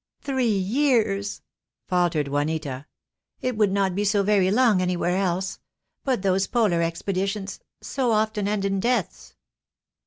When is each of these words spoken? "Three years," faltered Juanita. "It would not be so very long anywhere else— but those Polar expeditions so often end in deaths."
"Three 0.23 0.47
years," 0.57 1.43
faltered 1.87 2.27
Juanita. 2.27 2.87
"It 3.39 3.55
would 3.55 3.71
not 3.71 3.93
be 3.93 4.03
so 4.03 4.23
very 4.23 4.49
long 4.49 4.81
anywhere 4.81 5.15
else— 5.15 5.59
but 6.03 6.23
those 6.23 6.47
Polar 6.47 6.81
expeditions 6.81 7.59
so 7.83 8.11
often 8.11 8.47
end 8.47 8.65
in 8.65 8.79
deaths." 8.79 9.35